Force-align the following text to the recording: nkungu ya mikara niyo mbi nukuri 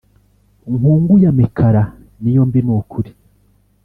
nkungu 0.75 1.13
ya 1.23 1.31
mikara 1.37 1.83
niyo 2.21 2.43
mbi 2.49 2.59
nukuri 2.65 3.11